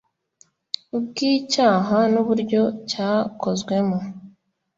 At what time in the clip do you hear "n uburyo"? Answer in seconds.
2.13-2.61